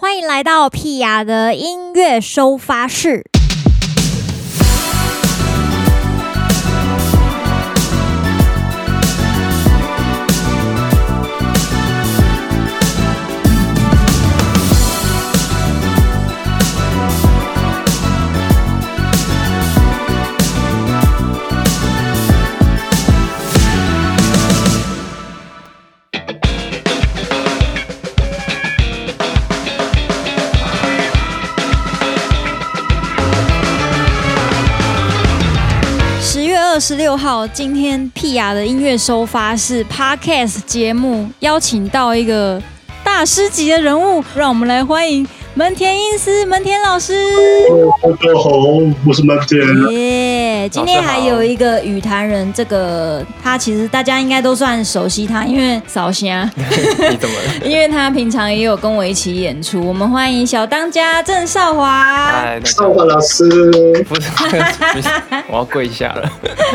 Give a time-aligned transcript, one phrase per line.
[0.00, 3.24] 欢迎来到屁雅的音乐收发室。
[36.88, 42.62] 十六号，今天屁雅的音乐收发是 Podcast 节目邀请到一个
[43.04, 47.12] 大师级的人物，让我们来欢迎门田英司门田老师。
[48.00, 48.50] 大家好，
[49.04, 49.60] 我是门田。
[49.90, 56.48] 耶、yeah，今天还有一个语坛人，这个他其实大家应该都算熟悉他，因为扫虾。
[56.54, 57.52] 你怎么了？
[57.68, 59.84] 因为他平常也有跟我一起演出。
[59.84, 62.04] 我们欢迎小当家郑少华。
[62.04, 63.44] 嗨，少华老师。
[64.08, 64.30] 不是，
[65.50, 66.32] 我要跪下了。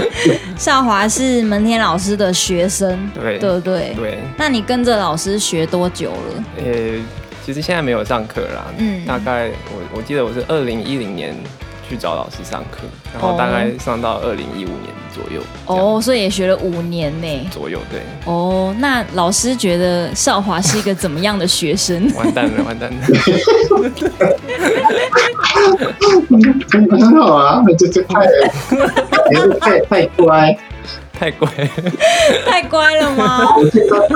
[0.60, 4.20] 少华是门田老师的学生，对对对对。
[4.36, 6.44] 那你跟着老师学多久了？
[6.58, 7.02] 呃、欸。
[7.46, 11.36] 其实现在没有上课啦，嗯，大概我我记得我是二零一零年
[11.90, 15.42] 去找老师上课，然后大概上到二零一五年左右。
[15.66, 17.28] 哦，所以也学了五年呢。
[17.52, 18.00] 左右，对。
[18.26, 22.10] 哦，那老师觉得少华是一个怎么样的学生？
[22.16, 22.98] 完蛋了，完蛋了。
[26.98, 28.26] 很好啊，这这太，
[29.60, 30.58] 太太乖。
[31.24, 31.48] 太乖，
[32.46, 33.56] 太乖了吗？
[33.58, 34.16] 我觉得他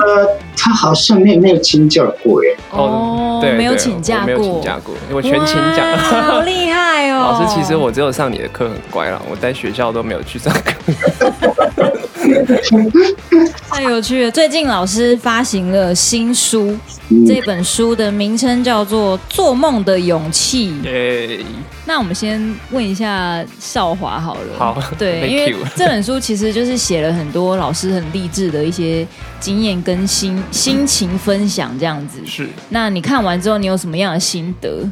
[0.54, 2.54] 他好像没有没有请假过耶。
[2.70, 5.96] 哦，对，没有请假过，没有请假过，我全勤奖。
[5.96, 7.32] 好厉害哦！
[7.40, 11.92] 老师，其实我只有上你的课很乖啦，我在学校都没有去上课。
[13.68, 14.30] 太有趣了！
[14.30, 16.76] 最近老师发行了新书，
[17.10, 20.70] 嗯、这本书的名称叫做《做梦的勇气》。
[20.82, 21.44] 对，
[21.84, 24.58] 那我们先问一下少华好了。
[24.58, 29.06] 好， 对， 因为这本书其实就是写了很多老师很励志的一些
[29.38, 32.18] 经验跟心心情分享这样子。
[32.26, 32.48] 是。
[32.70, 34.88] 那你看完之后，你有什么样的心得？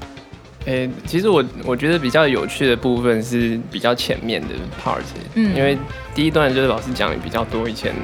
[0.66, 4.48] 诶、欸，其实我我觉得比较有趣的部分是比较前面的
[4.82, 4.98] part，
[5.34, 5.78] 嗯，因为
[6.14, 7.94] 第一段就是老师讲的比较多以前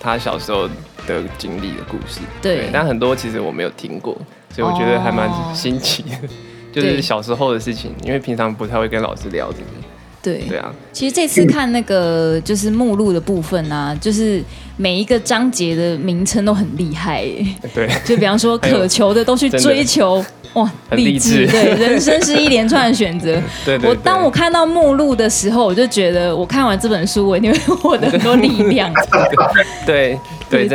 [0.00, 0.68] 他小时候
[1.06, 4.16] 的经历的故事，对，对，但很多其实我没有听过，
[4.54, 6.20] 所以我觉得还蛮新奇的，哦、
[6.72, 9.64] 就是小时候的事情，因为平常不太会跟老师聊这个，
[10.22, 14.40] 对，对啊，其实这次看那个就是目录的部分啊，就是
[14.82, 17.24] 每一个章节的名称都很厉害，
[17.72, 20.24] 对，就比方说渴求的都去追求。
[20.54, 21.46] 哇，励志！
[21.46, 23.40] 对，人生是一连串的选择。
[23.64, 28.92] 对，对，对，我当我看到目录的时候，我就觉得我看完这本书，我一定会获得很多力量。
[29.86, 30.18] 对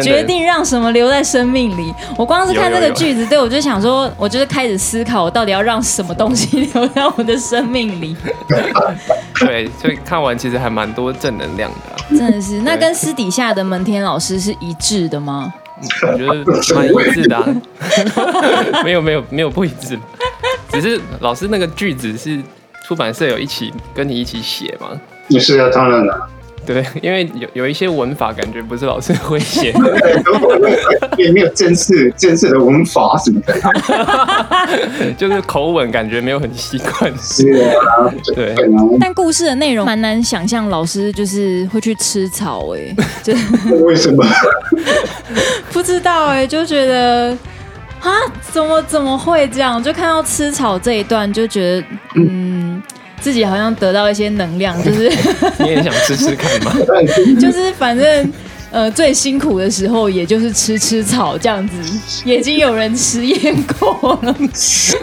[0.01, 1.93] 决定让什么留在生命里。
[2.17, 8.15] 我光是看这个句子，对我就想说，我就是开始思考，我到底要让什么东西留在我的生命里。
[9.39, 11.97] 对，所以看完其实还蛮多正能量的啊。
[12.09, 15.53] 真的是，那跟私底下的门田老师是一致的吗？
[16.01, 17.45] 我觉得蛮一致的啊，
[18.83, 19.99] 没有没有没有不一致，
[20.69, 22.41] 只是老师那个句子是
[22.87, 24.99] 出版社有一起跟你一起写吗？
[25.27, 26.29] 也是啊，当然了。
[26.67, 29.73] 对， 因为有有一些文法感觉不是老师会写，
[31.17, 33.53] 也没有正式正式的文法什么的，
[35.17, 37.11] 就是口吻感觉没有很习惯。
[37.17, 38.53] 是啊，对。
[38.99, 43.33] 但故事的内容蛮难想象，老师就是会去吃草哎，就
[43.85, 44.25] 为什么？
[45.71, 47.29] 不知道哎，就觉得
[48.01, 48.11] 啊，
[48.51, 49.81] 怎么怎么会这样？
[49.81, 52.66] 就看到吃草这一段，就觉得嗯。
[53.19, 55.11] 自己好像得到一些能量， 就是
[55.59, 56.73] 你也想吃吃看吗？
[57.39, 58.31] 就是反正
[58.71, 61.75] 呃最辛苦的时候，也就是吃吃草这样子，
[62.25, 64.95] 已经有人实验过了，是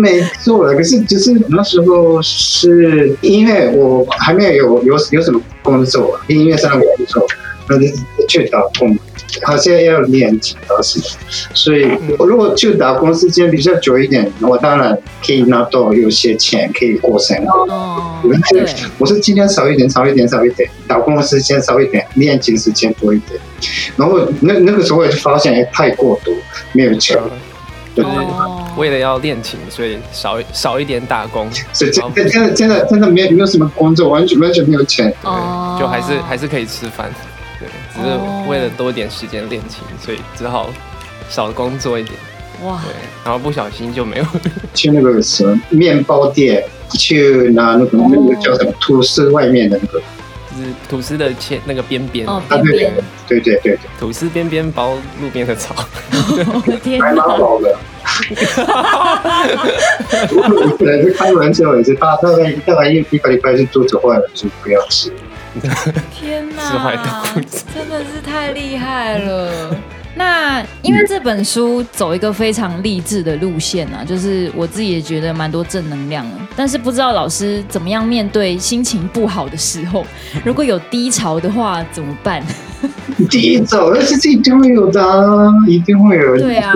[0.00, 0.74] 没错了。
[0.74, 7.26] 可是就是那时候是因为我还没有有有有什么工作，音乐上的工作，
[7.68, 7.86] 那就
[8.28, 8.96] 去打工。
[9.42, 11.18] 好像要练几道事情，
[11.54, 11.86] 所以
[12.18, 17.72] 如果就打工时间比较久一点，我当然可以拿到有些钱可以过生活。
[17.72, 18.20] 哦，
[18.50, 18.64] 对，
[18.98, 23.38] 我是尽量少一点，少一点，少一点，打工时间少一点，练琴时间多一点。
[23.96, 26.34] 然后那那个时候我就发现，哎，太过多，
[26.72, 27.16] 没有钱。
[27.94, 28.24] 对对对。
[28.76, 31.50] 为了要练琴，所以少少一点打工。
[31.72, 35.12] 是真真的真的真的没有没有什么工作，完全完全没有钱。
[35.22, 35.76] 哦。
[35.80, 37.10] 就还是还是可以吃饭。
[38.02, 40.70] 对，只是为了多点时间练琴，所以只好
[41.28, 42.14] 少工作一点。
[42.64, 42.92] 哇，对，
[43.24, 44.24] 然后不小心就没有
[44.74, 50.00] 去那个什么面包店，去拿那个那个叫什么吐司外面的那个，
[50.50, 52.26] 就是吐司的切那个边边。
[52.26, 52.92] 哦，边边。
[53.28, 55.74] 对对对对，吐司边边包路边的草。
[56.10, 57.00] 我的天！
[57.00, 57.78] 还蛮好的。
[60.32, 65.12] 我本来是开玩笑，也是大大概大概一一个礼拜是肚子坏了就不要吃。
[66.12, 67.24] 天哪，
[67.74, 69.76] 真的是太厉害了！
[70.16, 76.32] 那因为这本书走一个非常励志的路线啊，就是我自己也觉得蛮多正能量的。
[76.56, 80.04] 但是不知道老师怎么样面对心情不好的时候，
[80.44, 82.42] 如果有低潮的话怎么办？
[83.30, 85.00] 低潮那是一定会有的，
[85.68, 86.36] 一定会有。
[86.38, 86.72] 对啊。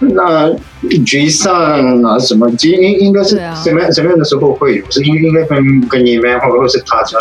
[0.00, 0.48] 那
[0.88, 3.30] 沮丧啊什么，应应应该是
[3.62, 4.90] 什么样什么样的时候会有？
[4.90, 7.18] 是应应该跟跟你们或者是大家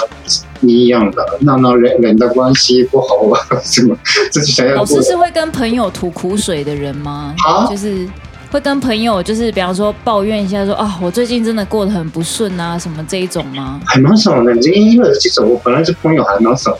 [0.61, 1.25] 一样的？
[1.41, 3.95] 那那人人的关系不好啊 什么？
[4.31, 4.75] 自己想要。
[4.75, 7.35] 老师是会跟朋友吐苦水的人吗？
[7.45, 8.07] 啊，就是。
[8.49, 13.77] 会跟朋友就是比方说抱怨一下说啊，我最近真的过得很不顺啊，什么这一种吗？
[13.85, 16.79] 还蛮少的，因因为其实我本来是朋友还蛮少的。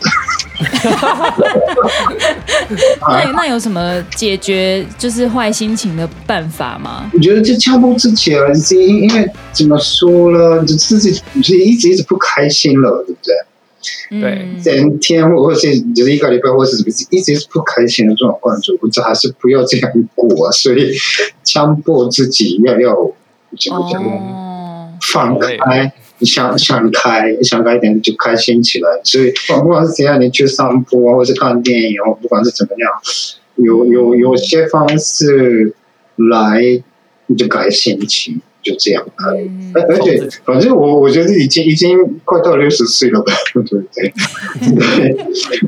[3.02, 7.12] 那那有什么解决就是坏心情的办法吗？
[7.14, 11.12] 我觉得就强迫自己了，因因为怎么说呢，就自己
[11.44, 13.36] 就一直一直不开心了，对不对？
[14.10, 20.92] 对，整天或者是就是一个礼拜，或者是什么，一直是不开心的状况，就我觉得还是不要这样过，所以
[21.44, 22.96] 强迫自己要要
[23.60, 25.92] 怎么讲，放开，
[26.22, 28.90] 想想开，想开一点就开心起来。
[29.04, 29.32] 所以
[29.62, 32.92] 不管是怎样，你去散步啊，或者是看电影，不管是怎么样，
[33.56, 35.74] 有有有些方式
[36.16, 36.82] 来
[37.28, 38.42] 你就改心情。
[38.63, 44.12] 就这样，而而且反正我我觉得已经已经快到六十岁了吧， 对不对？
[44.75, 45.15] 对，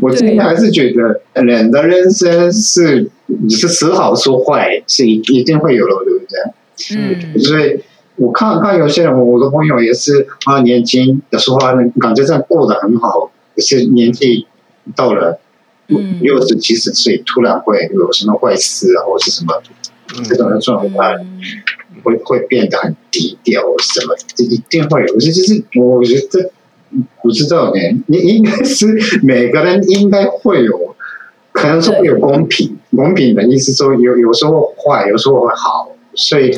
[0.01, 6.97] 我今天还是觉得人的人生是你是时好说坏是一一定会有的，对不对？
[6.97, 7.79] 嗯，所以
[8.17, 11.57] 我看看有些人，我的朋友也是啊，年轻的时候
[12.01, 14.45] 感觉上过得很好，可是年纪
[14.95, 15.39] 到了
[16.21, 19.61] 六十七十岁，突然会有什么坏事啊，或是什么
[20.27, 21.15] 这种的状态。
[22.03, 25.17] 会会变得很低调，什么这一定会有。
[25.17, 26.51] 这就是我觉得
[27.21, 28.87] 不知道呢，你应该是
[29.23, 30.95] 每个人应该会有，
[31.51, 32.77] 可能说会有公平。
[32.95, 35.95] 公平的意思说有有时候坏，有时候会好。
[36.15, 36.51] 所以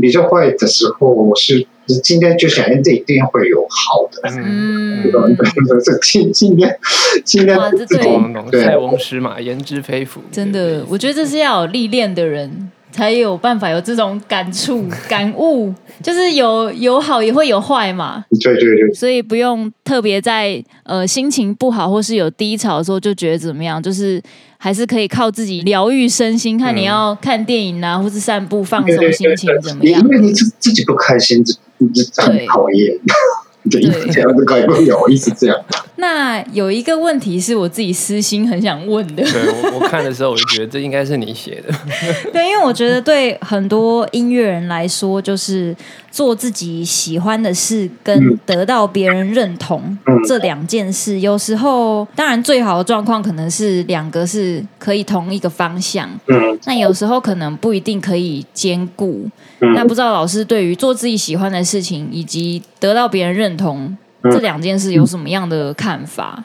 [0.00, 1.64] 比较坏的时候，我是
[2.02, 4.22] 今天就想，这一定会有好的。
[4.30, 5.04] 嗯，
[5.84, 6.76] 这今今天
[7.22, 7.56] 今天
[7.86, 10.20] 这种塞翁失马焉知非福。
[10.32, 12.70] 真的，我觉得这是要有历练的人。
[12.94, 18.24] 才有办法有这种感触、感悟， 就是有有好也会有坏嘛。
[18.40, 18.94] 对对对。
[18.94, 24.22] 所以不用特别在呃心情不好或是有低潮的时候就觉得怎么样，就是
[24.58, 26.56] 还是可以靠自己疗愈身心。
[26.56, 30.00] 看你要看电影啊，或是散步放松心情怎么样？
[30.00, 31.52] 因为你自自己不开心，就
[31.88, 32.96] 就很讨厌。
[33.70, 33.80] 对，
[34.12, 35.56] 这样子改不了，一直这样。
[35.96, 39.22] 那有一个问题是我自己私心很想问的。
[39.22, 39.32] 对，
[39.62, 41.72] 我我看的时候我就觉得这应该是你写的。
[42.32, 45.74] 对，因为我觉得对很多音乐人来说，就是
[46.10, 49.96] 做自己喜欢的事跟得到别人认同
[50.26, 56.10] 这两件事，有时候当然最好的状况可能是两个是可以同一个方向。
[56.26, 56.58] 嗯。
[56.66, 59.28] 那有时候可能不一定可以兼顾。
[59.74, 63.96] 那不知道老师对于做自己喜欢的事情以及得到别人认同
[64.32, 66.44] 这两件事有什么样的看法？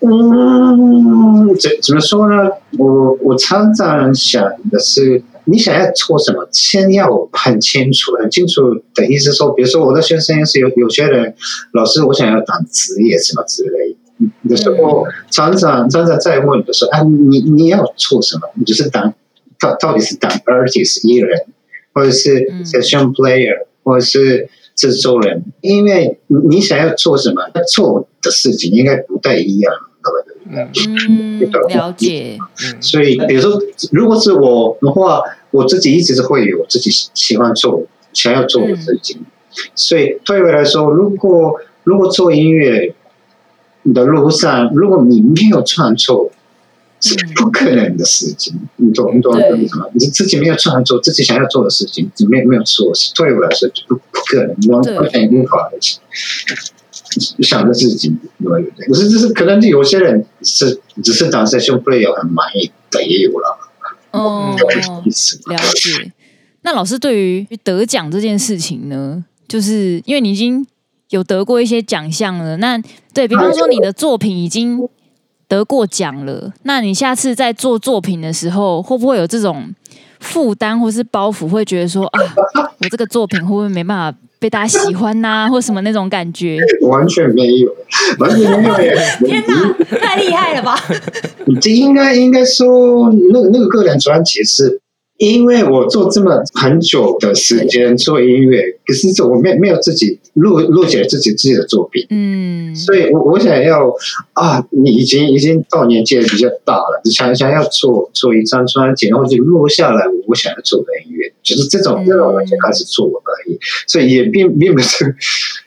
[0.00, 2.48] 嗯，怎怎么说呢？
[2.78, 8.62] 我我常常想的是，你想要做什么，先要很清楚，很清楚
[8.94, 11.34] 的意思说，比如说我的学生是有有些人，
[11.72, 13.96] 老师我想要当职业什么之类
[14.48, 18.42] 的时候，常常常常在问的时候，啊，你你要做什么？
[18.54, 19.12] 你就是当
[19.58, 21.46] 到到底是当 artist 艺人，
[21.92, 24.48] 或者是 session player，或者是。
[24.74, 29.72] 制作人，因为你想要做什么，做的事情应该不太一样，
[30.50, 32.38] 嗯，了解。
[32.80, 33.60] 所以，比如说，
[33.92, 39.18] 如果是我的话，我自己一直是会有自己喜欢做、想要做的事情。
[39.20, 39.26] 嗯、
[39.74, 42.94] 所以，退回来说，如果如果做音乐
[43.94, 46.30] 的路上，如果你没有创作，
[47.02, 49.90] 是不可能的事情，你懂你懂什么？
[49.94, 55.68] 你自己没有创作，自己想要做的事情，你没有没有做，对我来说就不不可能，完全无法
[57.40, 58.86] 想着自己，对不对？
[58.86, 63.58] 可是就是可能有些人是只是当 session player 很满意的也有了。
[64.12, 66.12] 哦，了解。
[66.62, 70.64] 那老师对于得奖这件事情呢，就是因为你已经
[71.10, 72.80] 有得过一些奖项了，那
[73.12, 74.88] 对比方说你的作品已经。
[75.52, 79.70] 得过奖了，那你下次在做作品的时候，会不会有这种
[80.18, 81.46] 负担或是包袱？
[81.46, 82.20] 会觉得说啊，
[82.80, 86.58] 我这个作品会不会没办法被大家喜欢呐、啊， 或什么那种感觉？
[86.88, 87.70] 完全没有，
[88.18, 88.74] 完全没有。
[89.26, 90.74] 天哪，太厉害了吧！
[91.44, 94.80] 你这应该应该说，那那个个人专辑是
[95.18, 103.94] 因为我做这么很久的时间做音乐，可是我没没有自己录录写自己自己的作品，嗯，所以我我想要
[104.32, 115.14] 啊，你已经已经到年纪比较大了，想想要做做一张专辑，然后就录下来我想要做的音乐，就是这种这种就开始做而已，所以也并并不是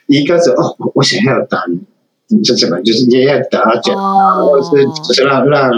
[0.06, 1.60] 一开始哦，我想要当。
[2.42, 3.96] 就怎么就是也要打奖，
[4.44, 5.70] 或者是就是让让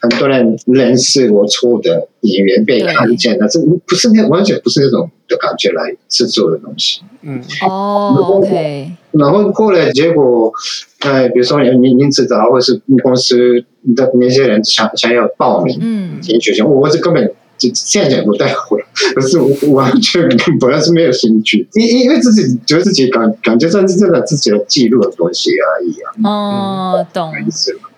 [0.00, 7.00] 很多人认识我做的演员被看见，的，这不是那完全不是那种的感觉来制作的东西。
[7.22, 8.92] 嗯，哦，OK。
[9.12, 10.52] 然后后来结果，
[11.00, 13.64] 呃，比如说你你知道，或者是公司
[13.96, 17.32] 的那些人想想要报名，嗯，进去，我我是根本。
[17.58, 18.84] 就现在讲不太会，
[19.14, 20.28] 可是我完全
[20.60, 26.30] 本来是没有兴趣，因因为自己觉得自己感感觉算是真的自己的记录的东西而已啊。
[26.30, 27.32] 哦，懂。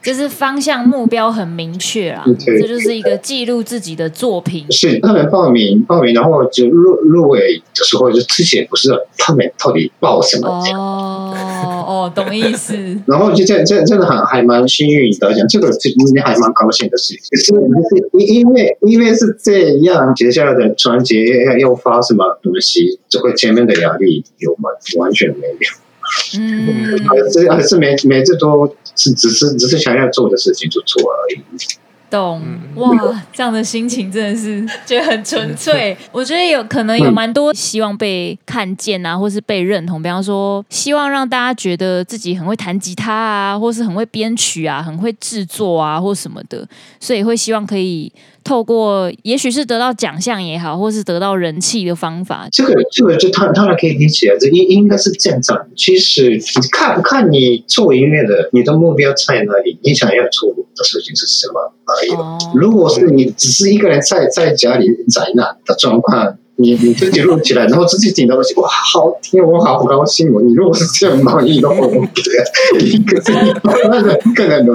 [0.01, 4.65] 就是方向目标很明确啊，这就是一个记录自己的作品。
[4.71, 10.81] 是他们报名报名，然后就入入围的时候，就之前不是他们到底报什么奖？
[10.81, 11.28] 哦
[11.89, 12.77] 哦，懂意思。
[13.09, 17.23] 然后就这样，这真的很还蛮幸运的，讲这个是应该还蛮高兴的事情。
[17.31, 17.55] 可是
[18.19, 24.69] 因因为因为是这样，接下来的专辑要要发什么东西，这会前面的压力有吗？
[24.99, 26.39] 完全没有。
[26.39, 31.41] 嗯，还是还是每每次都是只是只是想要做的事情就做而已。
[32.11, 32.43] 懂
[32.75, 35.97] 哇，这样的心情真的是觉得很纯粹。
[36.13, 40.03] 我觉得有可能有蛮多希望被看见啊，或是被认同。
[40.03, 46.67] 比方说，希望让大家觉得自己很会弹吉他啊，或是很会编曲啊，很会制作啊，或什么的，
[46.99, 48.13] 所以会希望可以。
[48.45, 55.41] 透过也许是得到奖项也好，或是得到人气的方法，这个这个就当当然可以理解，这应应该是这样。
[55.77, 59.79] 其实你看看你做音乐的，你的目标在哪里？
[59.83, 62.11] 你想要做的事情是什么而已。
[62.13, 66.39] 哦、如果是你只是一个人在在家里宅男的状况。
[66.61, 70.43] 你你自己录起来，然后自己听到东西，哇，好听，我好高兴哦！
[70.43, 72.23] 你如果是这样满意的话，我觉
[72.75, 74.67] 得一个是一般人更难，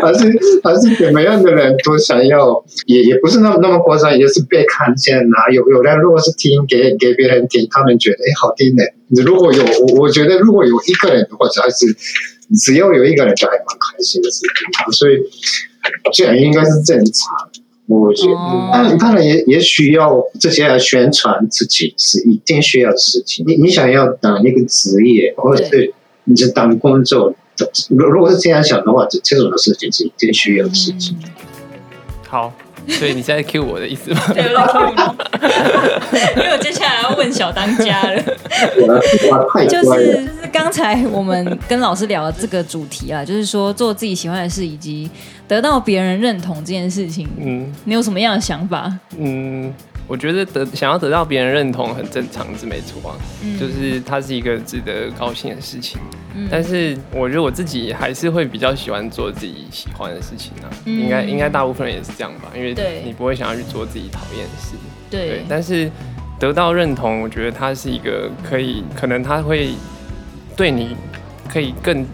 [0.00, 0.32] 还是
[0.62, 5.52] 还是怎么样的人都想要，也也不是那么那么夸张，也是被看见啊。
[5.52, 8.82] 有有人如果是听给给别人听，他们觉得哎好听的。
[9.22, 11.84] 如果有我我觉得如果有一个人的话，还是
[12.56, 14.92] 只要有一个人就还蛮开心的事情。
[14.94, 15.18] 所以
[16.14, 17.50] 这样应该是正常。
[17.86, 18.34] 我觉得，
[18.72, 23.44] 当当然也也需要这些来宣传自己是一定需要的事情。
[23.46, 25.92] 你你想要当一个职业，或者是
[26.24, 31.14] 你是当工作的，如如果是这样想的话，这这种的事情是一定需要的事情。
[32.26, 32.52] 好，
[32.88, 34.20] 所以你现在 cue 我的意思吗？
[34.34, 35.00] 对，我在 cue 你，
[36.42, 38.22] 因为我接下来要问小当家了。
[39.68, 45.10] 就是刚才我们跟老师聊的这个主题啊，就是说做自己喜欢的事以及。
[45.46, 48.90] 得到别人认同这件事情，嗯，你有什么样的想法？
[49.18, 49.70] 嗯，
[50.06, 56.00] 我觉得得想要得到别人认同很正常，是没错啊，嗯，就是它是一个值得高兴的事情。
[56.34, 64.76] 嗯，但是我觉得我自己还是会比较喜欢做自己喜欢的事情啊，嗯，应该应该大部分人也是这样吧，因为你不会想要去做自己讨厌的事。
[65.10, 65.90] 对，对，但是
[66.38, 69.70] 得到认同，我觉得它是一个可以，可能它会
[70.56, 70.96] 对你
[71.48, 72.06] 可以更。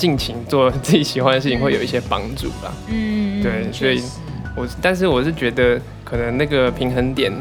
[0.00, 2.72] 尽情做自己喜欢的事情会有一些帮助吧。
[2.88, 4.00] 嗯，对，所以
[4.56, 5.78] 我，我但是我是觉得
[6.10, 7.32] 可能那个平衡点，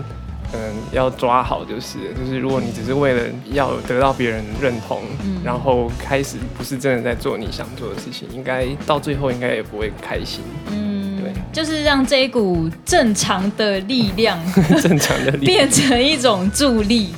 [0.53, 0.59] 嗯，
[0.91, 10.41] 要抓好，就是就是如果你只是为了要得到别人认同，嗯，然后开始不是真的在做你想做的事情，应该到最后应该也不会开心。
[10.71, 14.39] 嗯，对，就是让这一股正常的力量，
[14.81, 15.45] 正常的力量。
[15.45, 17.13] 变成一种助力。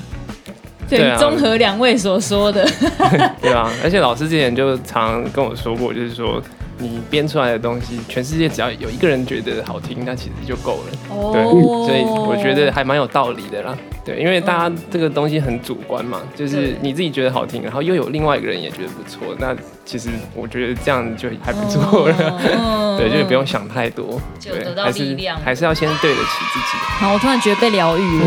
[0.90, 2.70] 对，综合两位所说的，
[3.42, 6.44] 对啊，而且老师之前就常跟我说过，就是说
[6.82, 10.92] 你编出来的东西，全世界只要有一个人觉得好听，那其实就够了。
[11.10, 11.44] 哦，对，
[11.86, 13.78] 所以我觉得还蛮有道理的啦。
[14.04, 22.16] 对，因为大家这个东西很主观嘛，就是你自己觉得好听，然后又有另外一个人也觉得不错，那其实我觉得这样就还不错了。
[22.58, 26.78] 哦、 对，就不用想太多，就得到力量，还是要先对得起自己。
[27.00, 28.26] 好，我突然觉得被疗愈了。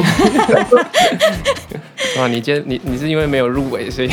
[2.18, 4.09] 哇，你今天你你是因为没有入围，所以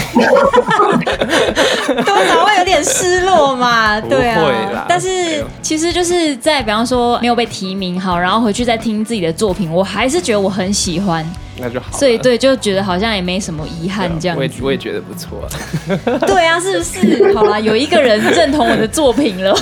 [1.96, 4.00] 多少会有点失落嘛？
[4.01, 11.25] 对啊，但是其实就是在比方说没有被提名好，然后回去再听自己的作品，我还是觉得我很喜欢。
[11.60, 14.39] 那就好，所以对，就觉得好像也没什么遗憾这样子。
[14.39, 15.48] 我也我也觉得不错啊。
[16.25, 17.34] 对啊，是不是？
[17.36, 19.55] 好啦，有一个人认同我的作品了，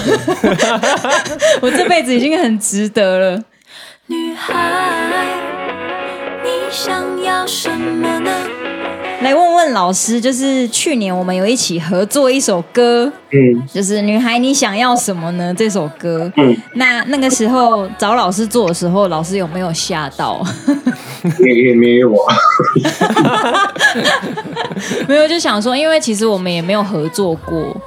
[1.62, 3.44] 我这辈子已经很值得了。
[4.06, 4.56] 女孩，
[6.50, 8.32] 你想要什么呢？
[9.22, 20.44] 来问问老师，就是去年我们有一起合作一首歌，嗯，就是《女孩你想要什么呢》这首歌，嗯，那那个时候找老师做的时候，老师有没有吓到？
[21.40, 22.36] 也也没有啊，
[25.08, 27.80] 没有，就想说，因为其实我们也没有合作过。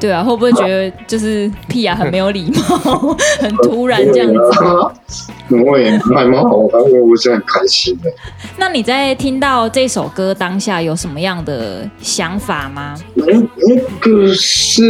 [0.00, 5.32] 对啊，会不会觉得就是屁啊，很没有礼貌， 很突然这样子？
[5.66, 8.10] 我也还蛮好玩，我我是很开心的。
[8.58, 12.94] 那你在听到这首歌当下有什么样的想法吗？
[13.16, 14.82] 嗯，那个是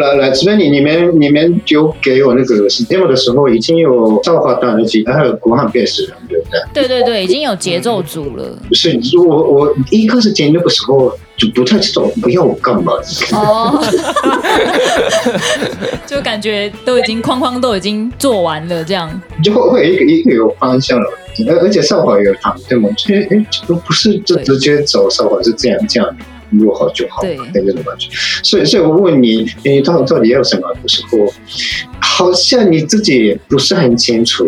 [0.00, 6.60] 来来这边你你们你们就给我那个 demo 的时候，已经有少华弹吉他，还有国汉贝斯了，对不对？
[6.72, 8.58] 对对对，已经有节奏组了。
[8.72, 11.12] 是，我我一开始听那个时候。
[11.38, 12.92] 就不太知道不要我干嘛
[13.32, 13.80] 哦，
[16.04, 19.08] 就感觉都已经框框都已经做完了，这样
[19.42, 21.06] 就会会一个一个有方向了，
[21.46, 22.88] 而而且少华有他对吗？
[23.08, 26.16] 哎哎，不不是就直接走少华是这样这样
[26.50, 28.08] 录好就好，对那种感觉。
[28.42, 31.32] 所以所以我问你，你到到底要什么的时候，
[32.00, 34.44] 好像你自己不是很清楚。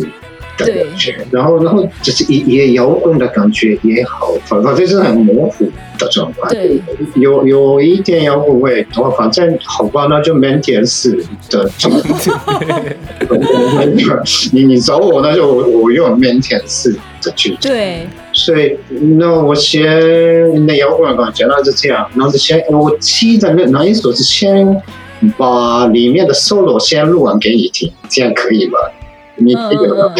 [0.56, 0.68] 感
[0.98, 5.66] 觉，然后，然后就是也也摇滚的感觉也好，反正就是很模糊
[6.00, 6.48] 的状态。
[6.48, 6.80] 对，
[7.14, 12.96] 有有一点摇滚味，然后反正好吧，那就腼腆式的状态。
[14.52, 17.56] 你你找我，那就我我用腼腆式的去。
[17.60, 18.76] 对，所以
[19.18, 24.82] 那我先那摇滚的感觉，那就这样，然后就先我记得那哪一首是先
[25.36, 28.78] 把里面的 solo 先录完给你听，这样可以吗？
[29.36, 30.14] 你记得吗？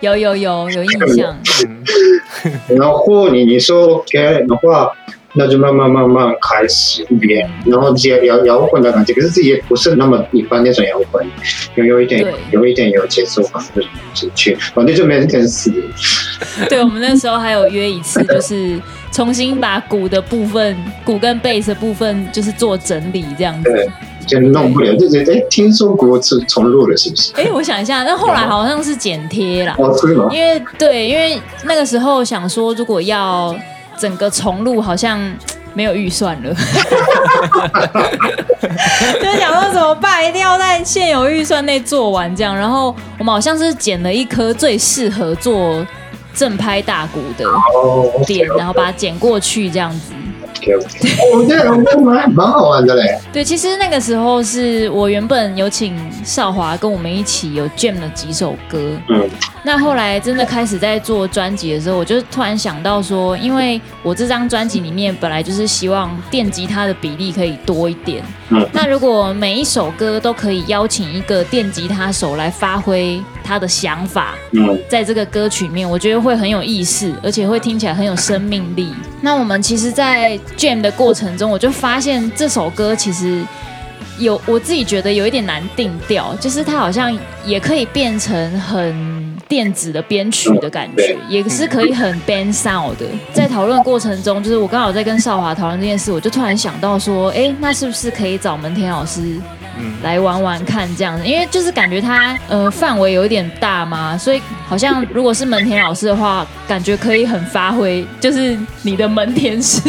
[0.00, 1.36] 有有有有印象，
[2.68, 4.90] 然后你你说 OK 的话，
[5.32, 11.26] 那就慢慢慢慢开始变，然后接摇摇滚的感觉，可是自己也不是那么一般那种摇滚，
[11.74, 13.82] 有有一点有一点有节奏感的
[14.12, 15.72] 进去，反正就没人跟死。
[16.68, 23.90] 对，我们那时候还有约一次，就是重新把鼓的部分，鼓跟贝斯的部分，就是做整理这样子。
[24.26, 27.32] 就弄不了，就是哎，听说过是重录了，是不是？
[27.34, 29.74] 哎，我想一下，那后来好像是剪贴啦。
[29.78, 30.28] 哦，是吗？
[30.30, 33.54] 因为对，因为那个时候想说，如果要
[33.98, 35.20] 整个重录，好像
[35.72, 36.54] 没有预算了。
[39.20, 40.26] 就想说怎么办？
[40.26, 42.56] 一定要在现有预算内做完这样。
[42.56, 45.86] 然后我们好像是剪了一颗最适合做
[46.34, 47.44] 正拍大鼓的
[48.26, 50.12] 点，然后把它剪过去这样子。
[51.34, 53.18] 我觉得蛮蛮好玩的嘞。
[53.32, 58.78] 对，其实那个时候是我原本有请少华跟我们一起有 jam 了几首歌。
[59.08, 59.28] 嗯。
[59.66, 68.22] 那后来真的开始在做专辑的时候，我就突然想到说，因为我这张专辑里面本来就是希望电吉他的比例可以多一点。
[68.50, 68.66] 嗯。
[68.72, 78.88] 那如果每一首歌都可以邀请一个电吉他手来发挥他的想法，嗯，在这个歌曲里面，我觉得会很有意思，而且会听起来很有生命力。
[79.20, 83.42] 那我们其实，在 jam 的过程中，我就发现这首歌其实
[84.18, 93.04] 有我自己觉得有一点难定调，就是它好像也可以变成很电子的编曲的感觉，也是可以很 band sound 的。
[93.32, 99.20] 在讨论过程中，就是我刚好在跟少华讨论这件事，我就突然想到说，哎，那是不是可以找门田老师？
[100.02, 109.80] 来玩玩看这样子，因为就是感觉它呃范围有一点大嘛，所以好像如果是门田老师的话，感觉可以很发挥，就是你的门田式。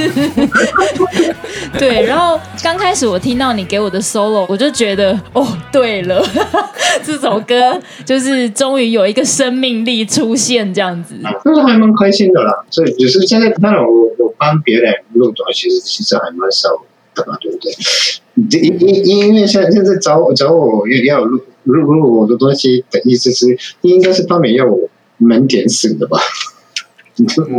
[1.78, 6.24] 对，然后刚开始我听到你给我的 solo，我就觉得哦，对了，
[7.04, 12.52] 这首歌就是终于有一个生命力出现这样子，那是还蛮开心的啦。
[12.70, 16.70] 所以就是现在当然我我帮别人录的其实其实还蛮少
[17.16, 17.72] 的嘛，对不对？
[18.36, 24.78] 因因因为现在现在找我找我要要录录录我的东西的意思是，应该是他们要我
[25.18, 26.20] 门点式的吧？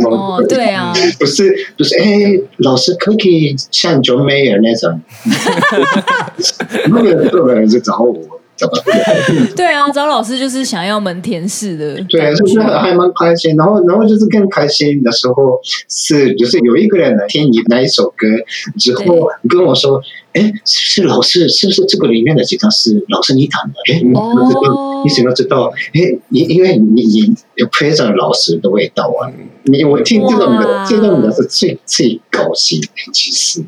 [0.05, 5.01] 哦，对啊，不是不是，哎，老师可以像 John Mayer 那种，
[6.93, 8.15] 那个个人是找我。
[9.55, 13.55] 对啊，找老师就是想要门田式的，对，就是还蛮开心。
[13.55, 18.27] 然后，然后就是更开心的时候是，就是有一个人来听你那一首歌
[18.79, 20.01] 之后跟我说
[20.37, 25.71] ：“哎，是老师，是不是这个里面的吉他是老师你弹的？”哎，哦，你怎么知道？
[25.93, 29.31] 哎，因因为你你有非常老师的味道啊！
[29.63, 33.63] 你我听这种的，这种的是最最高兴的，其实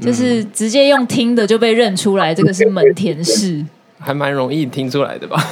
[0.00, 3.64] 就是直接用听的就被认出来，这个是门田式。
[3.96, 5.42] 还蛮容易听出来的吧？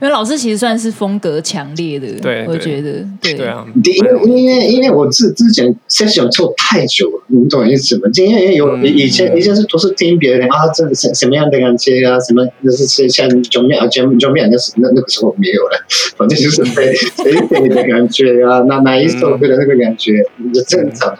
[0.00, 8.08] 因为老师其实算是风格强烈的，对，我觉得，对，对啊，因为因为因为我之之前 session 做太久了，你懂我意思吗？
[8.14, 15.84] 因为有以前以前是都是听别人啊，这什什么样的感觉啊，什么就是像九面啊九九面那是那那个时候没有了，
[16.16, 21.14] 反正就是谁谁给你的感觉啊，那哪一首歌的那个感觉，就正常。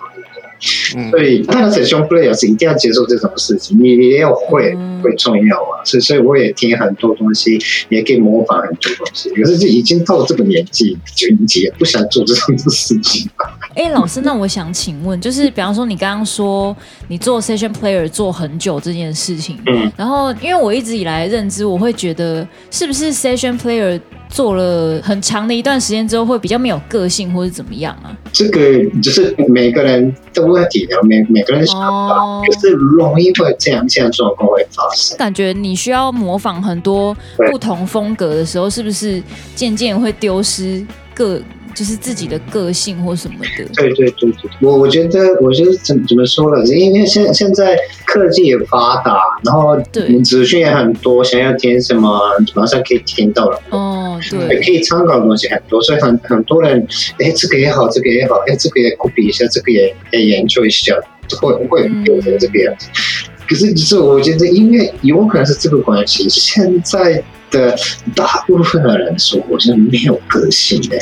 [0.60, 5.80] 所以，当然，session player 是一定要接受这种事情，你也有会会重要啊。
[5.84, 9.30] 所以，所以我也听很多东西，也可以模仿很多东西。
[9.30, 11.26] 可是，就已经到了这个年纪，就
[11.60, 13.28] 也不想做这种事情。
[13.74, 16.76] 哎，老师，那我想请问，就是比方说，你刚刚说
[17.08, 28.16] 你做 session player 做很久这件事情，嗯，然后因为我一直以来认知，我会觉得是不是 session player 做了很长的一段时间之后，会比较没有个性，或者怎么样啊？
[28.32, 35.16] 这个就是每个人都会体谅，每每个人想法，就是容易会这样这样状况会发生。
[35.16, 37.16] 感觉你需要模仿很多
[37.50, 39.22] 不同风格的时候，是不是
[39.54, 40.84] 渐渐会丢失
[41.14, 41.40] 个？
[41.74, 43.64] 就是自己的个性或什么的。
[43.74, 46.64] 对对对对，我我觉得，我觉得怎怎么说呢？
[46.66, 49.76] 因为现现在科技也发达，然后
[50.22, 52.20] 资讯也很多，想要听什么
[52.54, 53.62] 马上可以听到了。
[53.70, 56.86] 哦，对，可以参考的东西很多，所以很很多人，
[57.18, 60.94] 哎，这个也好，这个也好，哎，这个也 copy 一下，这个也也研究一下，
[61.40, 62.88] 会会变成这个样子。
[62.88, 67.76] 嗯、可是，就是我觉得，因为有可能是这个关系，现在的
[68.14, 70.98] 大部分的人说，我是没有个性的。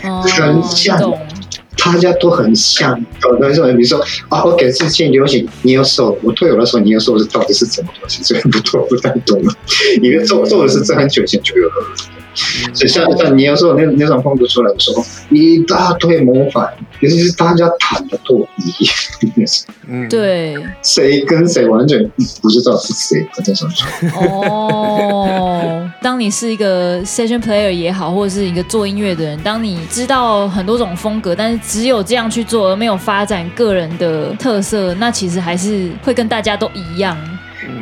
[0.00, 1.00] 很像，
[1.76, 2.98] 大家都很像。
[3.22, 8.22] 有的时候，比如说啊，我给之前流行，你又瘦；我退我的时候，你又瘦，这到底是什么东西？
[8.22, 9.52] 所以不多，不太懂了。
[10.02, 11.74] 因为做做的是这很久以前就有了。
[12.74, 16.68] 所以像像你要说那那种风格出来的时候，一大堆模仿，
[17.00, 18.94] 尤其是大家弹的多一样，
[19.88, 21.98] 嗯，对，谁跟谁完全
[22.40, 23.26] 不知道是谁。
[24.14, 37.16] 哦， 当你是一个 session player 也好，或者是一个做音乐的人，当你知道很多种风格，但是只有这样去做，而没有发展个人的特色，那其实还是会跟大家都一样。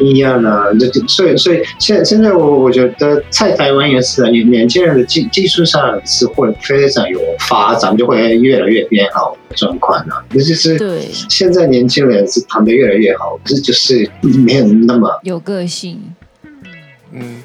[0.01, 10.25] 一样的，就所以所以现现在我我觉得在台湾也是啊，年年轻人的技技术上是会非常有发展，就会越来越变好的状况啊。
[10.33, 14.09] 尤其是对现在年轻人是谈的越来越好，这就是
[14.45, 16.01] 没有那么有个性。
[17.13, 17.43] 嗯。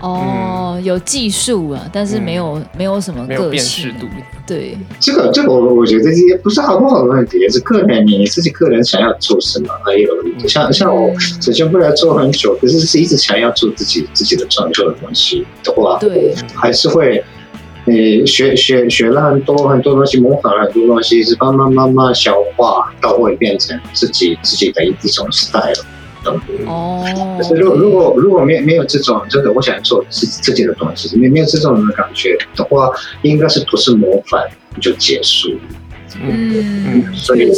[0.00, 4.06] 哦，有技术啊，但是没有、嗯、没有什么个性度。
[4.46, 9.68] 对，这个这个我我觉得也不是好不好的问题，也是个人你自己个人想要做什么。
[9.82, 10.08] 还有
[10.46, 17.24] 像像我首先不来做很久，可是是一直想要做自己自己的创作的东西的话，对，还是会
[17.86, 17.94] 呃
[18.26, 25.82] 学学学了很多很多东西，模仿了很多东西，是慢慢慢慢消化，到会变成自己自己的一一种 style。
[26.66, 32.90] 哦，可是如果如果如果没没有这种真的，我想做自自己的东西，没没有这种的感觉的话，
[33.22, 34.40] 应该是不是模仿
[34.80, 35.50] 就结束？
[36.22, 37.50] 嗯嗯，所以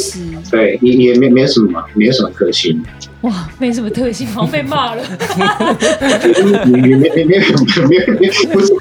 [0.51, 2.83] 对也也没没有什么没有什么个性。
[3.21, 5.03] 哇，没什么特性，好像被骂了。
[6.65, 7.41] 没没没没没没
[8.53, 8.73] 不是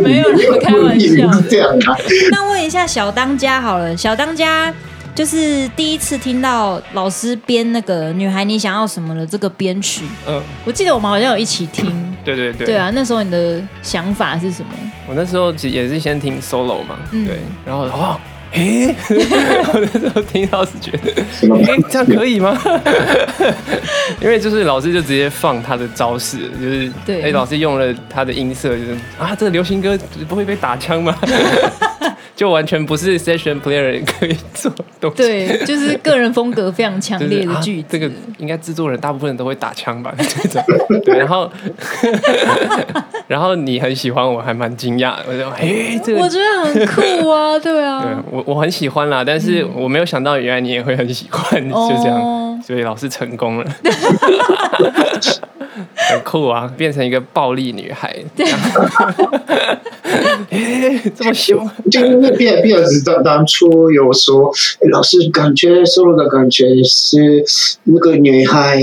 [0.00, 1.96] 没有开玩笑这样啊。
[2.30, 4.72] 那问一下小当家好了，小当家。
[5.14, 11.86] 就是第一次听到老师编那个《女孩你想要什么》的这个编曲，嗯，我记得我们好像有一起听，
[12.24, 14.70] 对对对，对啊，那时候你的想法是什么？
[15.06, 18.18] 我那时候也是先听 solo 嘛，嗯、对，然后哇，
[18.52, 21.22] 诶， 我那时候听到是觉得，
[21.56, 22.58] 诶，这样可以吗？
[24.22, 31.14] 因为就是老师就直接放他的招式，就是对，哎，老师用了他的音色，就是啊，这个流行歌不会被打枪吗？
[32.40, 35.16] 就完全不是 session player 可以做东西。
[35.18, 37.98] 对，就是个人风格非常强烈的句子。
[37.98, 40.10] 就是啊、这个应该制作人大部分人都会打枪吧？
[40.16, 40.64] 这种。
[41.04, 41.52] 对，然后，
[43.28, 45.16] 然后你很喜欢，我还蛮惊讶。
[45.28, 48.02] 我就， 哎，这个我觉得很酷啊，对啊。
[48.02, 53.64] 对，我我很喜欢啦，但是我没有想到原来你也会很喜欢，嗯、就这样，所以老师成功了。
[55.94, 58.14] 很酷啊，变成一个暴力女孩。
[58.36, 58.46] 对。
[60.50, 61.70] 哎，这么凶！
[61.90, 64.52] 就因为变变子当当初有说，
[64.90, 67.44] 老师感觉收录的感觉是
[67.84, 68.82] 那个女孩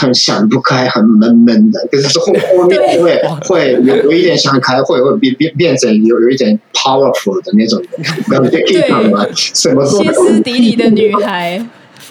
[0.00, 1.86] 很想不开，很闷闷的。
[1.90, 7.82] 可是后后面会会有有一点想开，会会变变变成有有一点 powerful 的那种
[8.30, 9.26] 感觉，可以看吗？
[9.34, 11.60] 什么歇斯底里的女孩，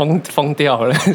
[0.02, 0.96] 疯疯掉了。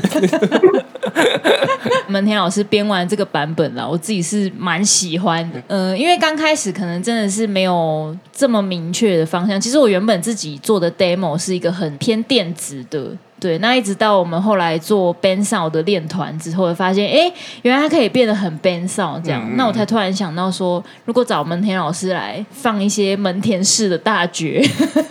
[2.09, 5.61] 门田老师编完这个版本了，我自己是蛮喜欢的。
[5.67, 9.61] 呃，因为刚开始可能真的是没有这么明确的方向。
[9.61, 17.31] 其实我原本自己做的 demo 是一个很偏电子的对，那一直到我们后来做 band sound 的练团之后，发现哎，
[17.63, 19.43] 原来它可以变得很 band sound 这样。
[19.45, 24.63] 嗯、那我才突然想到说，如果找门田老师来放一些门田式的大绝，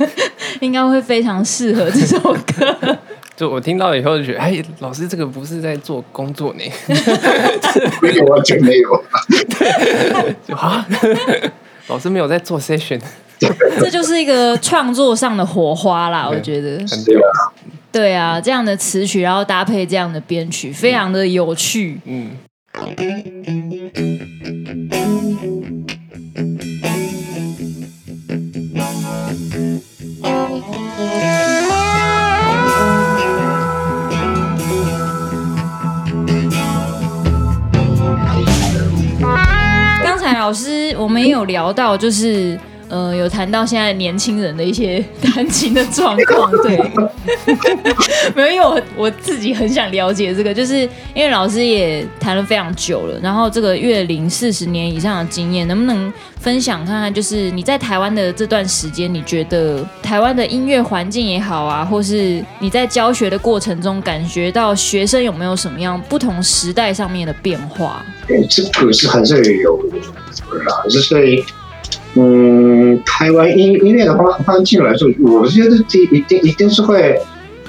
[0.62, 2.98] 应该会非常适合这首歌。
[3.36, 6.64] 就我听到以后就觉得，哎，老师这个不是在做工作呢？
[8.02, 9.04] 没有完全没有。
[9.60, 10.86] 对，就啊，
[11.88, 13.02] 老师没有在做 session。
[13.80, 16.80] 这就是一个创作上的火花啦，我觉得。
[17.92, 22.00] 对啊，这样的词曲，然后搭配这样的编曲，非常的有趣。
[22.06, 22.32] 嗯。
[22.72, 22.90] 刚
[40.46, 42.56] 老师我们也有聊到，就是。
[42.88, 46.78] 呃，有谈到现在年轻人的一些 感情的状况， 对，
[48.36, 50.82] 没有，因为我我自己很想了解这个，就是
[51.14, 57.14] 因为老师也谈了非常久了，然后这个乐龄四十年以上的经验，能不能分享看看？
[57.14, 68.06] 就是你在台湾的这段时间，你觉得台湾的音乐环境也好啊，或是你在教学的过程中，感觉到学生有没有什么样不同时代上面的变化？
[68.28, 69.76] 这个是还是有
[70.66, 71.44] 啦，就是。
[72.18, 77.20] 嗯，台湾音音乐的环环境来说，我觉得这一定一定是会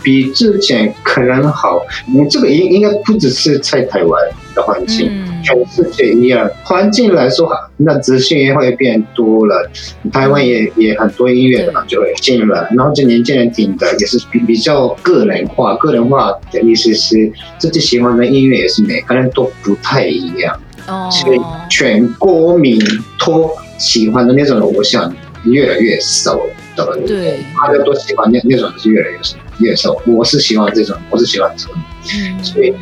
[0.04, 1.82] 比之前可能好。
[2.06, 4.22] 你这个应应该不只是在台湾
[4.54, 5.10] 的环境，
[5.42, 6.48] 全世界一样。
[6.62, 9.68] 环境来说，那资讯也会变多了。
[10.12, 15.74] 台湾也也很多音乐的就会进了，然后这年轻人听的也是比比较个人化。
[15.74, 20.56] 个人化的意思是自己喜欢的音乐也是每个人都不太一样。
[20.86, 22.78] 哦，所以全国民
[23.18, 23.50] 都。
[23.78, 29.96] 喜欢的那种偶像越来越少了，对，大家都喜欢那那种是越来越少，越少。
[30.06, 31.74] 我是喜欢这种，我是喜欢这种，
[32.14, 32.74] 嗯，所以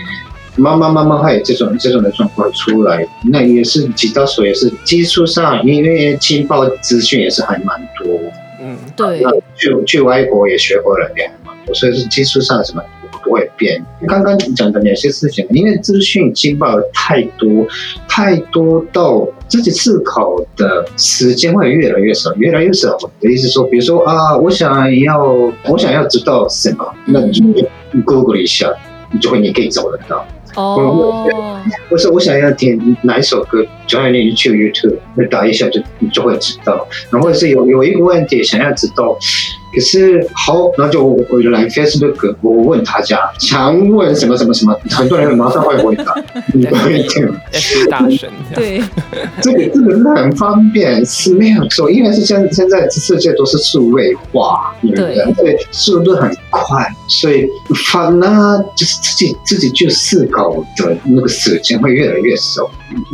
[0.56, 3.06] 慢慢慢慢会有这种这种的状况出来。
[3.24, 8.20] 那也是吉他手也是技术上，因为情报资讯也是还蛮多，
[8.60, 9.20] 嗯，对。
[9.20, 12.82] 那去去外国也学过了也蛮多，所以是技术上什么。
[13.24, 13.82] 不会变。
[14.06, 17.66] 刚刚讲的那些事情，因为资讯情报太多，
[18.06, 22.96] 太多到自己思考的时间会越来越少，越来越少。
[23.00, 25.24] 我的意思说，比如说啊，我想要，
[25.68, 27.42] 我想要知道什么，那你就
[28.04, 28.72] Google 一下，
[29.10, 30.26] 你就会你可以找得到。
[30.56, 31.60] 哦。
[31.88, 36.86] 我说我想要听哪一首歌，就要你去 YouTube，你打一下就你就会知道。
[37.10, 39.16] 然后是有有一个问题想要知道。
[39.74, 46.14] 可是好，那就我就来 Facebook，我问他家，想问什么什么什么，很多人马上会回答。
[46.52, 47.28] 你不会听，
[47.90, 48.30] 大神。
[48.54, 48.80] 对，
[49.42, 57.48] 这个这个是很方便，是没有错，因为是现现在世界都是数位化，对，所以速度很快，所以
[57.90, 62.70] 反而就是自己自己去思考的那个时间会越来越少。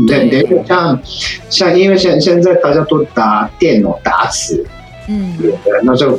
[0.07, 1.01] 对，对，像
[1.49, 4.66] 像因为现现在大家都打电脑打字。
[5.08, 6.16] 嗯，对，那就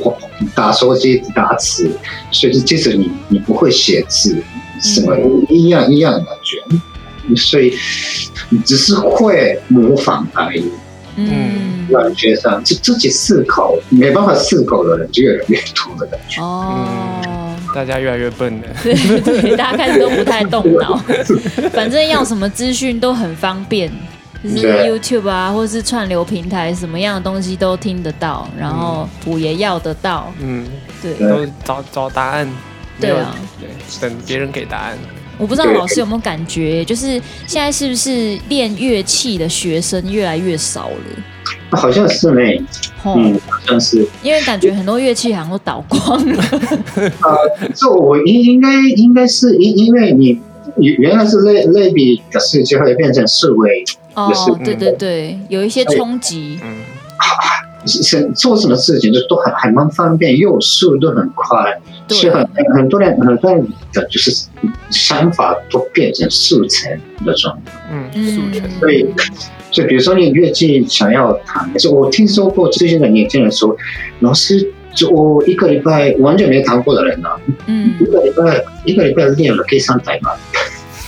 [0.54, 1.90] 打手机打字，
[2.30, 4.42] 所以即使你你不会写字，
[4.80, 5.16] 什么
[5.48, 7.72] 一样一样的感觉，所以
[8.50, 10.70] 你只是会模仿而已。
[11.16, 16.40] 嗯，感觉上就自己思考没办法思考的人就越来越多的感觉。
[16.40, 18.68] 哦，大家越来越笨了。
[18.82, 20.96] 对对，大家开始都不太动脑，
[21.72, 23.92] 反正要什么资讯都很方便。
[24.42, 30.32] 就是 YouTube 啊，或是串流平台，什么样的东西都听得到，然后谱也要得到。
[30.40, 30.66] 嗯，
[31.00, 32.48] 对，都找找答案。
[33.00, 33.68] 对啊，对，
[34.00, 34.98] 等别人给答案。
[35.38, 40.96] 我不知道老师有没有感觉，就是现在是不是练乐器的学生越来越少了？
[41.70, 42.40] 好像是呢。
[43.04, 44.06] 嗯，好像是。
[44.22, 46.44] 因为感觉很多乐器好像都倒光了。
[46.96, 50.38] 呃， 这我应应该应该是因因为你
[50.76, 53.84] 原来是类类比的世界会变成四位。
[54.14, 54.30] 哦，
[54.64, 56.58] 对对对，有一些冲击。
[56.62, 56.76] 嗯，
[57.86, 64.46] 是做什么事情就都很还蛮方便，又速度很快，是很很多人很多人的就是
[64.90, 66.90] 想法都变成速成
[67.24, 67.56] 那种。
[67.90, 68.70] 嗯，速成。
[68.78, 69.06] 所以，
[69.70, 73.76] 所以比如说你乐器想要弹，就我听说过最近的年轻人说，
[74.20, 77.28] 老师，就我一个礼拜完全没弹过的人呢，
[77.66, 80.30] 嗯，一个礼拜一个礼拜练了可以上台吗？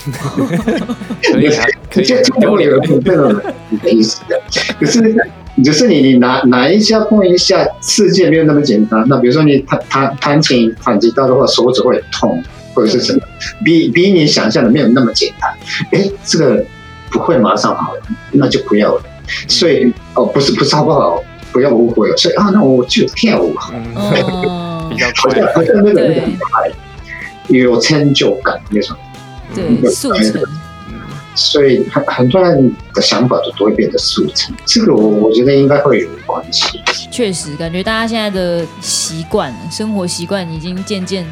[1.22, 2.06] 可以啊， 可以。
[2.40, 3.40] 有有这种
[3.84, 4.40] 意思的，
[4.78, 5.16] 可是，
[5.64, 9.04] 就是你你拿拿一下碰一下，世界没有那么简单。
[9.08, 12.42] 那比如说你弹弹弹琴弹吉他的话，手指会痛，
[12.74, 13.20] 或者是什么，
[13.64, 15.50] 比比你想象的没有那么简单。
[15.92, 16.64] 哎，这个
[17.10, 18.00] 不会马上好了，
[18.32, 19.02] 那就不要了。
[19.48, 21.22] 所以哦，不是不是好不好？
[21.52, 22.14] 不要误会。
[22.16, 23.72] 所以啊，那我就跳舞 好，
[24.90, 26.70] 比较快，好像那个那个很快。
[27.48, 28.96] 有成就感那种。
[29.54, 30.42] 对，速成。
[31.36, 36.80] 所以很很多人的想法都都会变得速成，这个我我觉得应该会有关系。
[37.10, 41.26] 确实，感觉大家现在的习惯、生活习惯已经渐渐。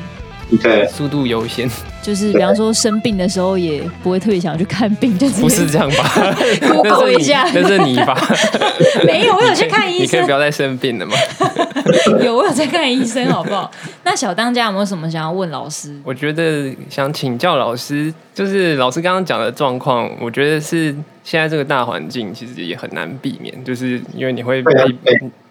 [0.62, 1.68] 对，速度优先，
[2.02, 6.34] 就是比方说生病的时候也不会特别想要去看病，就是不是这样吧？
[6.68, 8.14] Google 一下，那是你吧？
[9.06, 10.02] 没有，我有去看医生。
[10.04, 11.14] 你可以不要再生病了吗？
[12.22, 13.70] 有，我有在看医生，好不好？
[14.04, 15.96] 那小当家有没有什么想要问老师？
[16.04, 24.72] 我觉得想请教老师，就是老师刚刚讲的状况，我觉得是现在这个大环境其实也很难避免，就是因为你会被。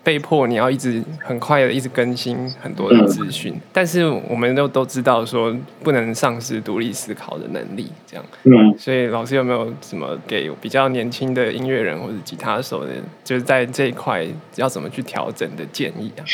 [0.03, 8.25] 被迫你要一直很快的一直更新很多的资讯，嗯，但是我们都都知道说不能丧失独立思考的能力，这样。
[8.43, 16.25] 嗯，所以老师有没有什么给比较年轻的音乐人或者吉他手的，就是在这一块要怎么去调整的建议啊？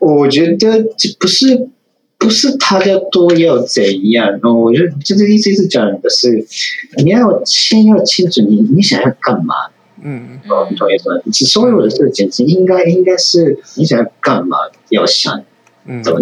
[0.00, 1.68] 我觉得这不是
[2.18, 6.44] 不是他要多要怎样，我觉得这个意思是讲的是
[6.96, 9.54] 你要先要清楚你你想要干嘛。
[10.02, 14.56] 嗯，哦，同意说，所有的事情是应该应该是你想要干嘛，
[14.90, 15.42] 要想
[16.02, 16.20] 怎么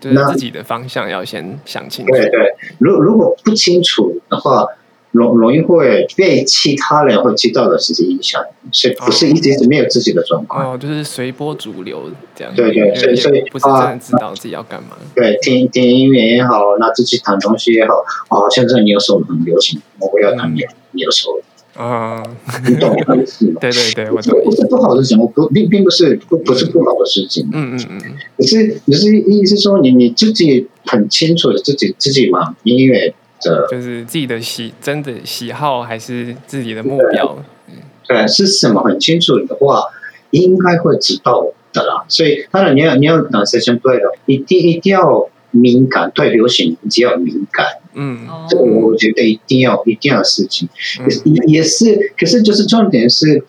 [0.00, 2.12] 就是自己的方向要先想清楚。
[2.12, 4.66] 对对，如果如果不清楚的话，
[5.10, 10.74] 容容易会被其他人会知道的事情影响，所以不是一直是没有自己的状况。
[10.74, 12.54] 哦，就是随波逐流这样。
[12.54, 14.90] 对对，所以所以不是真的知道自己要干嘛。
[15.14, 20.60] 对，听听音乐也好，那自己弹东西也好，哦，现在你有手很流行，我要弹你
[21.00, 21.40] 有手。
[21.78, 22.20] 啊，
[22.68, 23.60] 你懂我的意思吗？
[23.60, 24.36] 对对对，我懂。
[24.44, 27.48] 不是不好的事情，我不并并不是不不是不好的事情。
[27.52, 28.00] 嗯嗯嗯。
[28.36, 37.38] 可是可是意思说，你你自己很清楚的自己自己嘛，音乐的，就是自己的喜真的喜好还是自己的目标？
[38.08, 39.84] 对，对是什么很清楚的话，
[40.32, 42.04] 应该会知道的啦。
[42.08, 47.64] 所以当然你要你要拿时间对的，一定一定要敏感，对流行只要敏感。
[48.00, 50.68] 嗯，这个我觉得一定要一定要事情，
[51.24, 53.42] 也也是，可是就是重点是，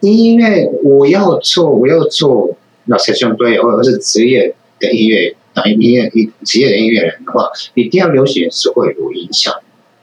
[0.00, 6.10] 音乐我要做我要做那些相对或者是职业的音乐，当音乐
[6.44, 9.52] 职业的音乐人的话，一定要流行是会有影响，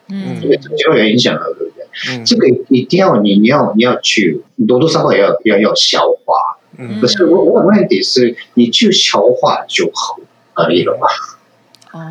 [0.09, 1.83] 嗯，对，就会有影响的，对不对？
[2.09, 10.19] 嗯，这个一定要你你要你要去多多少少要要要消化，嗯，可是我我问题是，你去消化就好
[10.53, 11.07] 而已了嘛。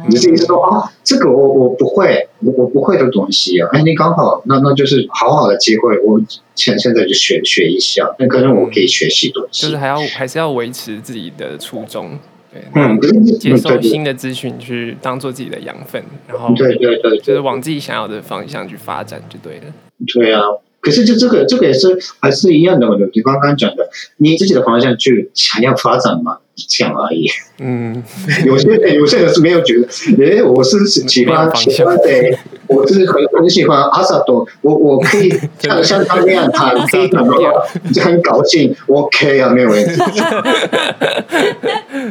[0.09, 6.21] 你的意思说啊，这个我我不会，我我不会的东西啊，哎，你刚好，那那就是好好的机会，我
[6.55, 12.19] 现现在就学学一下，那可能我可以学习东西，就是还要还是要维持自己的初衷，
[12.53, 13.01] 对，嗯，
[13.39, 19.73] 接受新的资讯去当做自己的养分，然后对对对，就是往自己想要的方向去发展就对了，
[20.07, 20.43] 对啊。
[20.81, 22.89] 可是，就这个，这个也是还是一样的。
[22.89, 26.39] 我就刚刚讲的，你自己的方向去想要发展嘛，
[26.69, 27.27] 这样而已。
[27.59, 28.03] 嗯，
[28.47, 29.87] 有些人有些人是没有觉得，
[30.25, 37.53] 诶，我是喜欢喜欢的， 我是很很喜欢阿萨多，我我可以像像他那样弹，可以弹的话，
[37.93, 38.75] 就很高兴。
[38.87, 40.01] OK 啊，没有问题。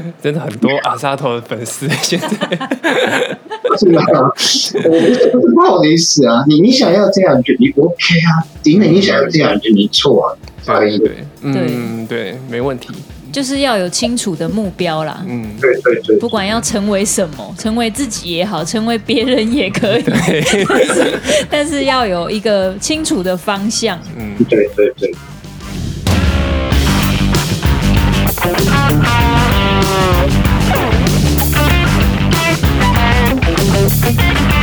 [0.22, 1.88] 真的很多阿萨托的粉丝。
[2.02, 2.28] 现在。
[3.78, 4.02] 是吗？
[5.34, 10.36] 我不好意思啊，你你想要这样就你 OK 啊，因为你想要这样就你错
[10.66, 11.12] 啊，对对，
[11.44, 12.90] 嗯对，没问题，
[13.32, 15.52] 就是要有清楚的目标啦，嗯。
[15.62, 24.36] 对对对，不管要成为什么，成为自己也好，成为别人也可以，但是 但是要有一个清楚的方向，嗯。
[24.50, 25.14] 对对对。
[33.90, 34.59] Música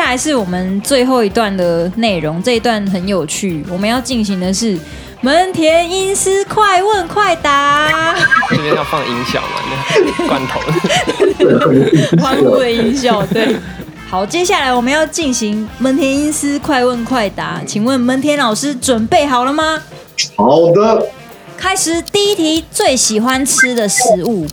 [0.00, 3.64] 还是我们最后一段的内容，这一段很有趣。
[3.68, 4.78] 我们要进行的是
[5.20, 8.14] 门田英司快问快答。
[8.50, 9.48] 这边要放音效嘛？
[10.18, 10.60] 那罐头，
[12.22, 13.24] 欢呼的音效。
[13.26, 13.56] 对，
[14.08, 17.60] 好，接下来我们要进行门田英司快问快答。
[17.66, 19.82] 请问门田老师准备好了吗？
[20.36, 21.06] 好的，
[21.56, 24.46] 开始第一题，最喜欢吃的食物？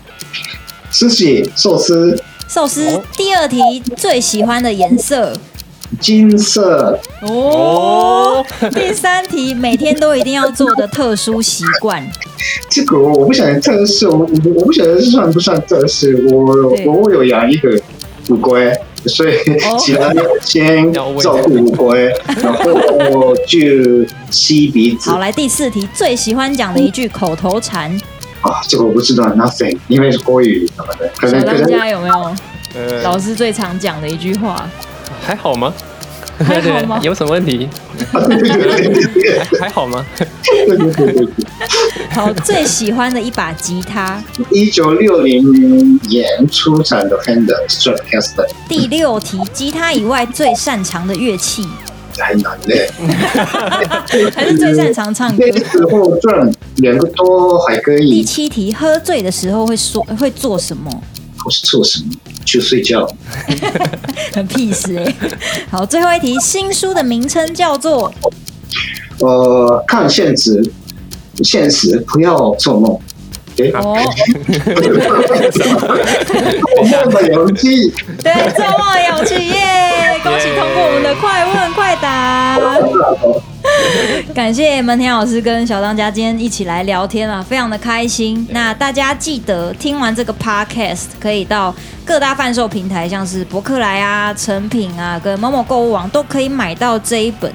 [0.90, 2.24] 寿司，寿司。
[2.54, 3.02] 寿司。
[3.16, 5.32] 第二题，最喜欢的颜色？
[6.02, 7.00] 金色。
[7.22, 12.06] 哦，第三题，每天都一定要做的特殊习惯。
[12.70, 16.08] 这个我不晓得特殊，我我不晓得算不算特殊。
[16.30, 16.54] 我
[16.86, 17.82] 我我有养一个
[18.28, 18.70] 乌龟，
[19.06, 19.38] 所以
[19.80, 22.14] 起来先照顾乌龟，
[22.44, 25.10] 然后我就吸鼻子。
[25.10, 27.98] 好，来第四题，最喜欢讲的一句口头禅。
[28.42, 31.12] 啊，这个我不知道，nothing，因为是国语什么的。
[31.30, 32.36] 小当家有没有？
[32.74, 34.70] 呃，老师最常讲的一句话。
[35.22, 35.74] 还好吗？
[36.40, 37.00] 还好吗？
[37.04, 37.70] 有什么问题？
[39.60, 40.04] 还好吗？
[42.10, 44.24] 好，最喜欢的一把吉他。
[44.50, 48.48] 一九六零年出产的 Fender Stratocaster。
[48.68, 51.68] 第六题，吉他以外最擅长的乐器。
[52.18, 52.90] 太难嘞。
[54.36, 55.44] 还是最擅长唱歌。
[55.48, 58.10] 那时候赚两个多还可以。
[58.10, 60.92] 第七题，喝醉的时候会说会做什么？
[61.46, 62.12] 我是做什么？
[62.46, 63.08] 去睡觉。
[64.34, 65.14] 很 peace 哎。
[65.70, 68.12] 好，最后一题，新书的名称叫做……
[69.20, 70.64] 呃，看现实，
[71.44, 72.98] 现实不要做梦。
[73.58, 73.98] 哎，哦，
[75.52, 77.92] 做梦的勇气。
[78.24, 80.11] 对，做梦的勇气耶！
[80.24, 82.60] 恭喜通过我们的快问快答。
[84.36, 88.46] 感谢门田老师跟小当家今天一起来聊天啊，非常的开心。
[88.52, 91.74] 那大家记得听完这个 podcast，可以到
[92.06, 97.52] 各大贩售平台，像是博客来啊、成品啊、跟某某购物网都可以买到这一本。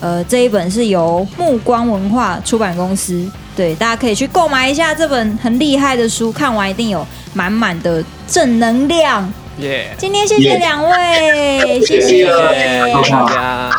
[0.00, 9.32] 呃，这一本是由目光文化出版公司，对，大家可以去购买一下这本很厉害的书，看完一定有满满的正能量。
[9.60, 9.94] 耶！
[9.98, 13.70] 今天谢谢两位谢谢，谢谢大家。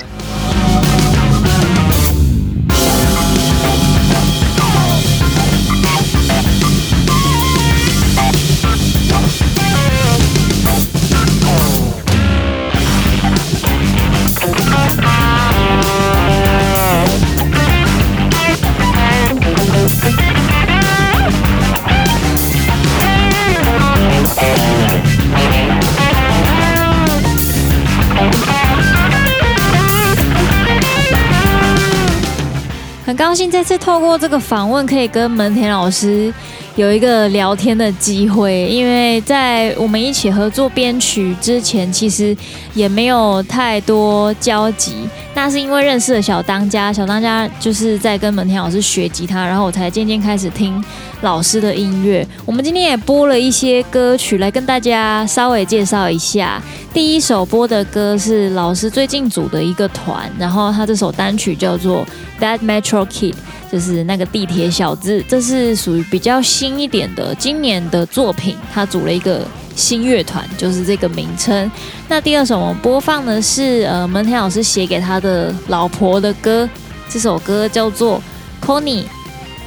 [33.32, 36.34] 相信这次透过这个访问，可以跟门田老师
[36.76, 38.68] 有一个聊天的机会。
[38.68, 42.36] 因为在我们一起合作编曲之前，其实
[42.74, 45.08] 也没有太多交集。
[45.34, 50.84] 那是因为认识了小当家，小当家就是在跟门田老师学吉他，然后我才渐渐开始听
[51.22, 52.28] 老师的音乐。
[52.46, 56.62] 我们今天也播了一些歌曲来跟大家稍微介绍一下。
[56.94, 62.06] 第一首播的歌是老师最近组的一个团，然后他这首单曲叫做。
[62.42, 63.36] That Metro Kid
[63.72, 68.58] 就是那个地铁小子，这是属于比较新一点的今年的作品。
[68.74, 69.48] 他组了一个
[69.78, 71.72] 新乐团，就是这个名称。
[72.10, 76.68] 那第二首我们播放的是呃门田老师写给他的老婆的歌，
[77.10, 78.22] 这首歌叫做
[78.62, 79.06] Conny。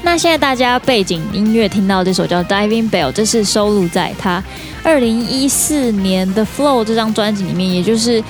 [0.03, 4.45] 那现在大家背景音乐听到这首叫 Diving Bell，这是收录在他
[4.83, 8.23] 二零一四年的 Flow 这张专辑里面，也就是。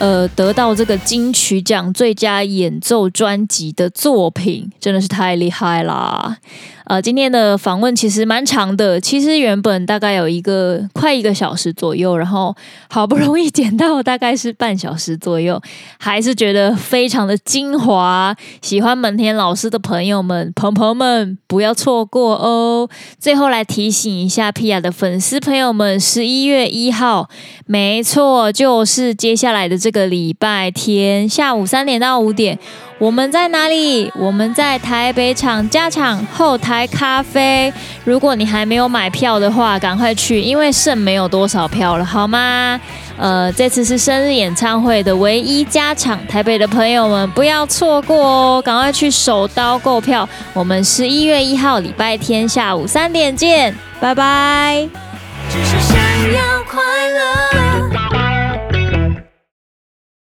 [0.00, 6.38] 呃，得到这个金曲奖最佳演奏专辑的作品，真的是太厉害啦！
[6.86, 12.52] 呃，今天的访问其实蛮长的，其实原本大概有一个快一个小时左右，然后
[12.88, 15.60] 好不容易剪到大概是半小时左右，
[16.00, 18.34] 还是觉得非常的精华。
[18.60, 22.88] 喜欢门田老师的朋友们、朋朋们不要错过哦！
[23.20, 27.28] 最后来提醒一下 Pia 的粉丝朋友们，十一月一号，
[27.66, 32.56] 没错，就是接下来的这这个礼拜天下午三点到五点。
[32.98, 34.08] 我们在哪里？
[34.14, 37.72] 我们在台北场加场后台咖啡。
[38.04, 42.80] 如果你还没有买票的话，赶快去，因为剩没有多少票了，好吗？
[43.18, 50.28] 呃，这次是生日演唱会的唯一加场，台北的朋友们不要错过哦，赶快去手刀购票。
[50.52, 54.88] 我们十一月一号礼拜天下午三点见，拜拜。
[55.50, 55.96] 只是想
[56.32, 58.19] 要快乐